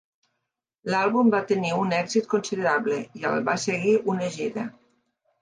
L'àlbum 0.93 1.29
va 1.35 1.41
tenir 1.51 1.73
un 1.81 1.93
èxit 1.97 2.31
considerable 2.33 2.99
i 3.21 3.29
el 3.33 3.45
va 3.51 3.57
seguir 3.67 3.95
una 4.17 4.33
gira. 4.41 4.67